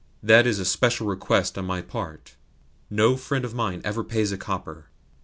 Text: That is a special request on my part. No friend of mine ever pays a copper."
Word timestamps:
That 0.23 0.47
is 0.47 0.57
a 0.57 0.65
special 0.65 1.05
request 1.05 1.59
on 1.59 1.65
my 1.65 1.83
part. 1.83 2.33
No 2.89 3.15
friend 3.15 3.45
of 3.45 3.53
mine 3.53 3.81
ever 3.83 4.03
pays 4.03 4.31
a 4.31 4.37
copper." 4.39 4.85